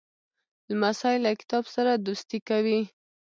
لمسی 0.69 1.15
له 1.23 1.31
کتاب 1.39 1.63
سره 1.75 1.91
دوستي 2.07 2.39
کوي. 2.49 2.79